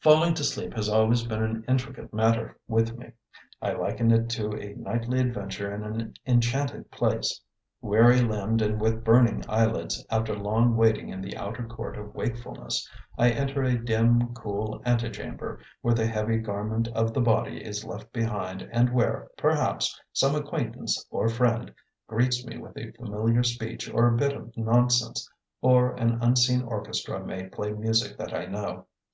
[0.00, 3.10] Falling to sleep has always been an intricate matter with me:
[3.62, 7.40] I liken it to a nightly adventure in an enchanted palace.
[7.80, 12.86] Weary limbed and with burning eyelids, after long waiting in the outer court of wakefulness,
[13.16, 18.12] I enter a dim, cool antechamber where the heavy garment of the body is left
[18.12, 21.72] behind and where, perhaps, some acquaintance or friend
[22.06, 25.26] greets me with a familiar speech or a bit of nonsense
[25.62, 28.84] or an unseen orchestra may play music that I know.